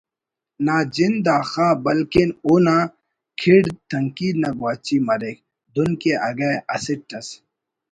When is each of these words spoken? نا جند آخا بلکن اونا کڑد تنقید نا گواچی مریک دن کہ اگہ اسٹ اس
نا 0.65 0.77
جند 0.95 1.25
آخا 1.39 1.67
بلکن 1.85 2.29
اونا 2.45 2.77
کڑد 3.39 3.65
تنقید 3.89 4.35
نا 4.41 4.49
گواچی 4.59 4.97
مریک 5.07 5.37
دن 5.73 5.89
کہ 6.01 6.11
اگہ 6.27 6.51
اسٹ 6.73 7.09
اس 7.17 7.27